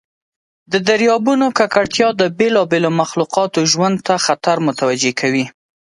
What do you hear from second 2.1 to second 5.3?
د بیلابیلو مخلوقاتو ژوند ته خطر متوجه